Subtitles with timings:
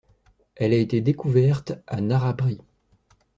[0.55, 2.59] Elle a été découverte à Narrabri.